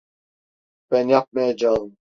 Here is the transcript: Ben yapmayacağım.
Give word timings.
Ben 0.91 1.07
yapmayacağım. 1.07 1.97